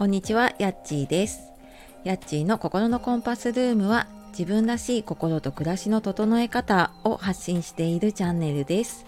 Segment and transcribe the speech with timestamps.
[0.00, 1.52] こんにちは、やっちーです。
[2.04, 9.04] やっちーの心のコンパスルームは自分らしい心と暮らしの整え方を発信しているチャンネルです。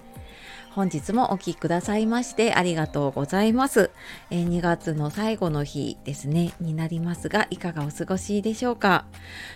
[0.72, 3.90] 本日もお聴きくださいましてありがとうございます。
[4.30, 9.06] え2月の最後の日ですね、になりますが、いかがお過ごしでしょうか？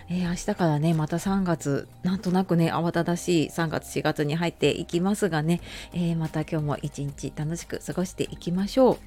[0.09, 5.61] えー明日からね、また3月、なんとなくね、慌ただしい3月4月に入っていきますがね、
[5.93, 8.97] えーまた今日も一日楽しく過ごしていきましょう。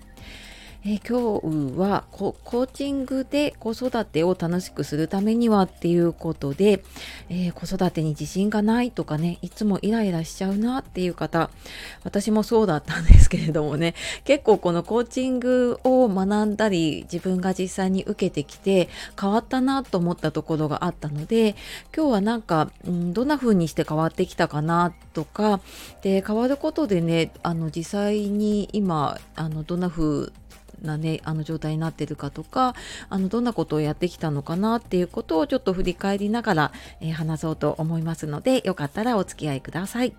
[0.82, 1.40] えー今
[1.74, 6.82] 日はコーチングで子育てを楽しくするためにはっていうことで、
[7.28, 11.50] えー子育てに自信がないとかねいつもイライラしちゃうなっていう方
[12.02, 13.94] 私もそうだったんですけれどもね
[14.24, 18.88] 結構このコーチングを学んだり自分が実際に受けてきて
[19.20, 21.56] 変わったなと思ったところがあったので
[21.94, 25.60] 今日はなんか、うん、どんな風にして変わってきたかなとか
[26.00, 30.32] で変わることでねあの実際に今あのどんな風
[30.82, 32.74] なね、あの状態になってるかとか
[33.08, 40.14] あのどんなことをやってきたのかなっていうことをちょっと振り返りながら、えー話そうと思いますのでよかったらお付き合いください。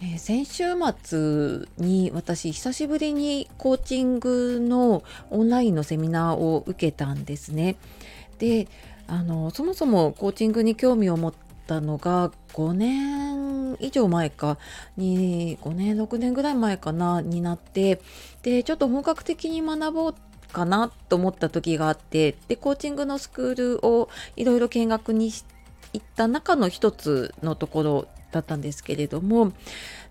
[0.00, 0.64] え先週
[1.02, 7.76] 末に私久しぶりにコーチングのオンラインのセミナーを受けたんですね。
[8.38, 8.68] で
[9.08, 11.34] あのそもそもコーチングに興味を持っ
[11.66, 13.27] たのが5年
[13.80, 14.58] 以上前か
[14.96, 18.00] に5年6年ぐらい前かなになって
[18.42, 20.14] でちょっと本格的に学ぼう
[20.52, 25.30] かなと思った時があってでコーチングのスクールをいろいろ見学に
[25.92, 29.52] 行った中の一つのところだったんですけれども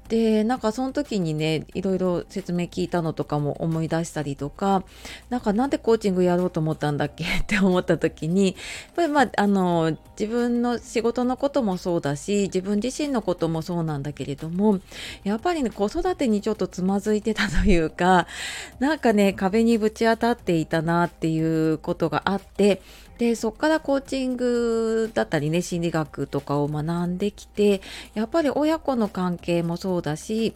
[0.10, 4.84] でなんかその時にねいろいろ説明聞いたのとかも思い出したりとか
[5.30, 7.24] なんかなんでコーチングやろうと思ったんだっけ？
[7.42, 8.56] って思った時にやっ
[8.96, 14.80] ぱりまああの自分の仕事のこともそうだし自分自身のこともそうなんだけれども
[15.24, 18.28] やっぱりね子育てにちょっとつまずいてたというか
[18.80, 22.82] なんかね壁にぶち当たっていたなっていうことがあって
[23.18, 27.82] でそこからコーチングだったりね心理学とかを学んできて
[28.14, 30.54] やっぱり親子の関係もそうだし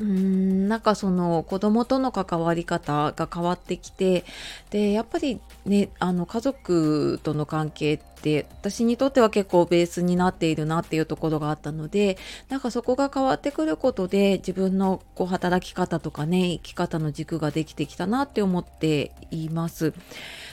[0.00, 4.24] うーんなんかその子供との関わり方が変わってきて
[4.70, 19.92] でやっぱりねあの家族との関係って私にとっては結構ベースになっているなっていうところがあったのでなんかそこが変わってくることで自分のこう働き方とかね生き方の軸ができてきたなって思っています。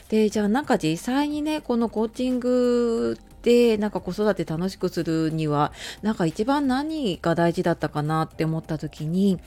[0.10, 9.40] でじゃあなんか実際にねこのコーチングでなんか子育て楽しくするにはなんか一番何が大事だったかなって思った時に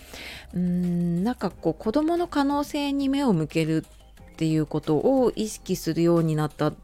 [0.54, 3.84] うーんなんかこう子供の可能性に目を向ける
[4.32, 6.75] っていうことを意識するようになったっ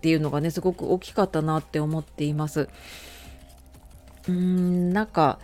[0.00, 2.68] ていうのがねすごく大きかったなって思っています。
[4.28, 5.38] うーんなんか、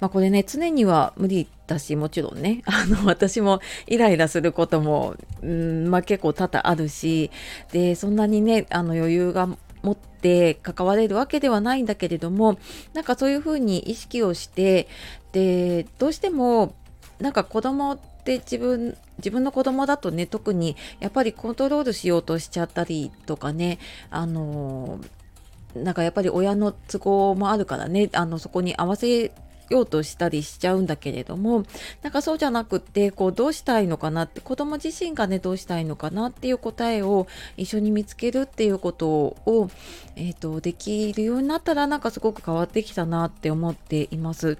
[0.00, 7.30] まあ、これね常には無理だしもちろんね あの私もイライラすることもうん、まあ、結構多々あるし
[7.72, 9.48] でそんなにねあの余裕が
[9.82, 12.58] 持って関われるわけではないんだけれども
[12.94, 14.88] なんかそういうふうに意識をして
[15.32, 16.74] でどうしても
[17.20, 23.78] なんか子供って自分自分の子供だとね特にやっぱりコントロールしようとしちゃったりとかね
[24.10, 25.00] あの
[25.74, 29.32] なんかやっぱり親の都合もあるからねあのそこに合わせ
[29.70, 31.64] ようとしたりしちゃうんだけれども
[32.02, 39.70] なんかそうじゃなくってこうどうしたいのかなって子供自身がねどうしたいのかなっていう答えを一緒に見つけるっていうことを、
[40.16, 44.58] えー、とできるようになったらなんかすごく変わってきたなって思っています。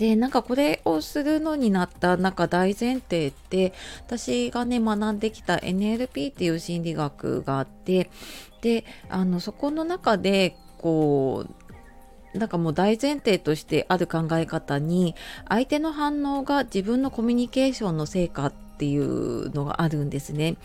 [0.00, 3.74] でなんかこれをするのになったなんか大前提って
[4.06, 8.10] 私がね学んできた NLP っていう心理学があって
[8.62, 11.59] であのそこの中でこう
[12.34, 15.14] なんかもう大前提としてある考え方に
[15.48, 20.56] 相手の反応が自分のコミュニケーションの成果っていうのがあるんですね。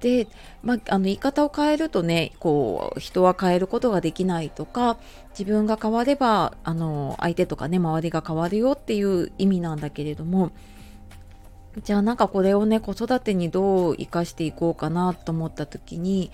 [0.00, 0.28] で、
[0.62, 4.98] まあ、あの言い方を変えるとねこう人は変えることができないとか
[5.30, 10.50] 自分が変わればあの相手とかね周りが変わるよっていう意味なんだけれども
[11.82, 16.30] じゃあなんかこれをね子育てにどう生かしていこうかなと思った時に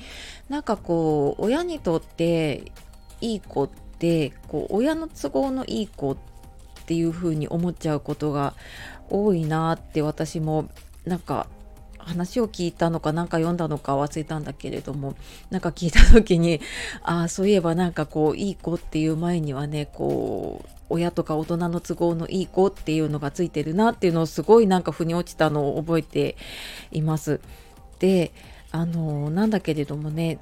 [0.48, 2.72] なんかこう親にとって
[3.20, 3.91] いい子って
[4.49, 6.16] こう親の都合のいい子っ
[6.87, 8.54] ていう風に思っちゃうことが
[9.08, 10.69] 多いなって私も
[11.04, 11.46] なんか
[11.99, 15.14] 話を聞いたのか何か読んだのか忘れたんだけれども
[15.50, 16.60] なんか聞いた時に
[17.02, 26.37] ああそういえばなんかこういい子っていう前にはねこう親とか大人の都合のいい子っていうのがついてるなっていうのをすごいなんか腑に落ちたのを覚えて
[26.90, 27.40] います。
[27.99, 28.32] で
[28.72, 30.38] あのなんだけれどもね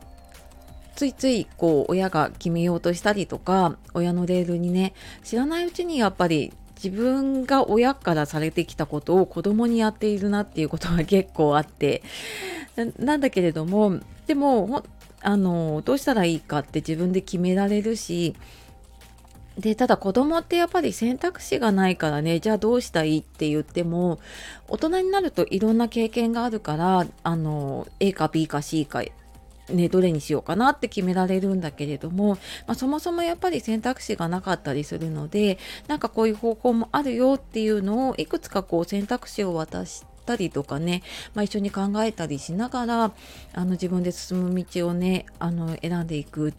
[0.95, 4.95] ついついこう親が決めようとしたりとか親のレールにね
[5.25, 6.53] 知らないうちにやっぱり
[6.83, 12.03] 自分が親からされてきたことを子供にやっているなっていうことが結構あって
[12.99, 14.83] なんだけれどもでも
[15.23, 18.35] あのどうしたらいいかって自分で決められるし
[19.59, 24.19] でただ子供ってやっぱり選択肢がないからねじゃあどうしたいって言っても
[24.69, 29.03] 大人になるといろんな経験があるからあの A か B か C か
[29.71, 32.35] ね、どれにしようかなって決められるんだけれども、
[32.67, 35.59] まあ、そもそもやっぱり選択肢がなかったりするので
[35.89, 41.03] なんかこういう方法もあるよっていうのをいくつかこう選択肢を渡したりとかね、
[41.35, 43.13] まあ、一緒に考えたりしながら
[43.55, 46.55] あの自分で進む道をねあの選んでいくっ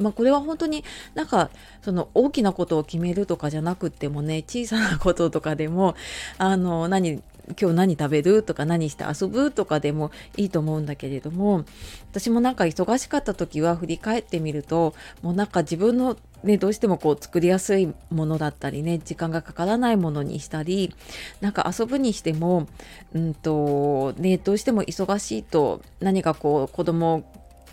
[0.00, 0.84] まあ、これは本当に
[1.14, 1.50] なんか
[1.82, 5.94] その大きなことを決めるとかじゃなくてもね小さなこととかでも
[6.38, 7.22] あの何
[7.60, 11.64] 今日何食べるとか何して遊ぶとかでもいいと思うんだけれども
[12.10, 20.94] 私もなんか忙しかった時は振り返ってみるともうなんか自分のね、どうしてもこう作りやすいものだったりね時間がかからないものにしたり
[21.40, 22.68] なんか遊ぶにしても、
[23.14, 27.24] うんとね、どうしても忙しいと何かこう子供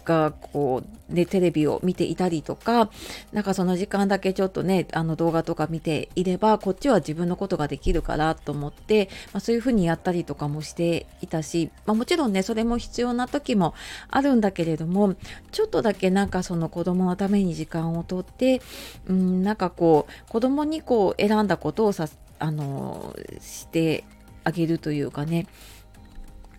[0.04, 2.90] がこう、ね、テレビを見ていたりとか
[3.32, 13.74] なんかその時間だけちょっとねあの動画とか見ていればこっちは自分のことができるからと思って、まあ、そういうふうにやったりとかもしていたし、まあ、もちろんねそれも必要な時も
[14.10, 15.16] あるんだけれども
[15.52, 18.62] ちょっとだけなんかその子供のために時間をとって
[19.08, 22.08] うんなんかこう子供にこう選んだことをさ
[22.40, 24.04] あのして
[24.44, 25.48] あげるというかね。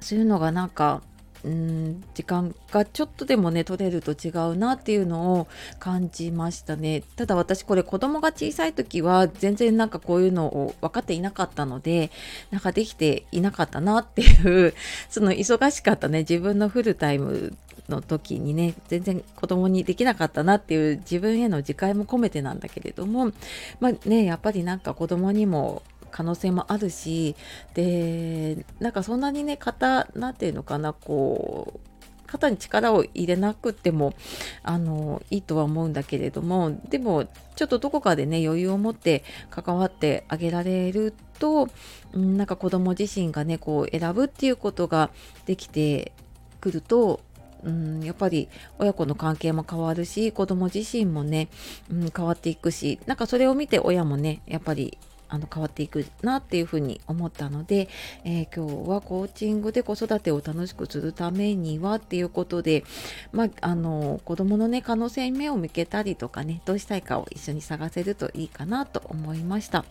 [0.04, 1.00] そういうのがなんか
[1.44, 5.46] うん時間がちょっとでもね取れると違うなっていうのを
[5.78, 7.02] 感じましたね。
[7.16, 12.10] ただ私これ子供が小さい時は全然なんかこういうのを分かっていなかったので
[12.50, 14.74] なんかできていなかったなっていう
[15.10, 17.56] その忙しかったね自分のフルタイム
[17.88, 23.32] の時にね全然子供にできなかったなっていう自分への自戒も込めてなんだけれども
[23.80, 25.82] まあねやっぱりなんか子供にも
[26.14, 27.34] 可能性もあるし
[27.74, 31.80] でなんかそんなにね肩なんていうのかなこう
[32.28, 34.14] 肩に力を入れなくても
[34.62, 37.26] あのいいとは思うんだけれどもでも
[37.56, 41.68] ちょっとどこかでね余裕を持って関わってあげられると、
[42.12, 45.10] なんか子供自身がねこう選ぶっていうことが
[45.46, 46.12] できて
[46.60, 47.20] くると
[47.64, 51.48] うん、やっぱり親子の関係も変わるし子供自身もね、
[51.90, 54.98] うん、変わっていくしなんかそれを見て親もねやっぱり
[55.28, 57.88] あの変わっていくなっていうふうに思ったので、
[58.24, 62.84] えー、今日はコーチングで子育てを楽しくするためにはっていうことで、
[63.32, 69.84] まあ、あの子どもの、ね、可能性に目を向けたりとかねどうしたいかを一緒に探せるといいかなと思いました。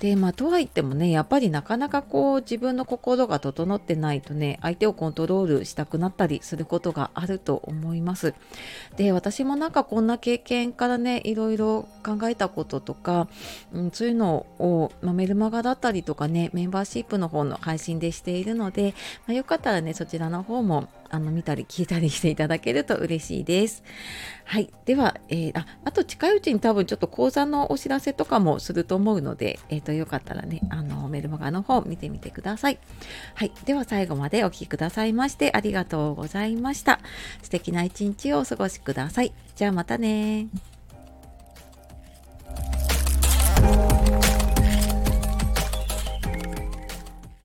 [0.00, 8.34] でまあとはいってもねやっぱりなかなかこう自分の心が整ってないとね相手をコントロールしたくなったりすることがあると思います。
[8.96, 13.28] で私もなんかこんな経験からねいろいろ考えたこととか、
[13.72, 18.94] うん、そういうのををまあ、メルマガだったりとかねメンバーシップの方の配信でしているので、
[19.26, 23.82] まあ、よかったらねそちらの方もあの見たり聞いたりしていただけると嬉しいです。
[24.44, 24.72] はい。
[24.86, 32.78] では、えー、ああと近いうちに多分ちょっと講座のお知らせとかもすると思うので、えっ、ー、と、よかったらね、あの、メルマガの方見てみてください。
[33.34, 33.52] はい。
[33.66, 36.98] では最後までお聴きくださいましてありがとうございました。
[37.42, 39.34] 素敵な一日をお過ごしください。
[39.54, 40.48] じゃあまたね